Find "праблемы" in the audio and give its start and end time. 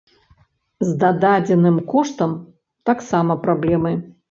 3.47-3.97